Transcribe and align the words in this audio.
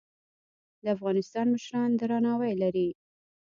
د 0.83 0.85
افغانستان 0.95 1.45
مشران 1.53 1.89
درناوی 1.99 2.53
لري 2.61 2.89